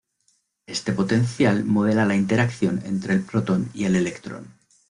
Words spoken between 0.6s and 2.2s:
Este potencial modela la